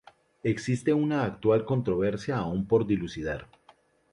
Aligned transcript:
Existe 0.41 0.93
una 0.95 1.25
actual 1.25 1.63
controversia 1.63 2.35
aún 2.37 2.65
por 2.65 2.87
dilucidar. 2.87 3.45